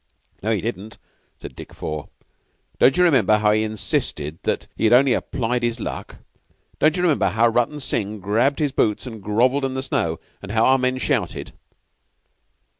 "No, 0.41 0.49
he 0.49 0.61
didn't," 0.61 0.97
said 1.37 1.55
Dick 1.55 1.75
Four. 1.75 2.09
"Don't 2.79 2.97
you 2.97 3.03
remember 3.03 3.37
how 3.37 3.51
he 3.51 3.61
insisted 3.61 4.39
that 4.41 4.65
he 4.75 4.85
had 4.85 4.93
only 4.93 5.13
applied 5.13 5.61
his 5.61 5.79
luck? 5.79 6.15
Don't 6.79 6.95
you 6.97 7.03
remember 7.03 7.29
how 7.29 7.47
Rutton 7.47 7.79
Singh 7.79 8.19
grabbed 8.19 8.57
his 8.57 8.71
boots 8.71 9.05
and 9.05 9.21
grovelled 9.21 9.63
in 9.63 9.75
the 9.75 9.83
snow, 9.83 10.19
and 10.41 10.53
how 10.53 10.65
our 10.65 10.79
men 10.79 10.97
shouted?" 10.97 11.51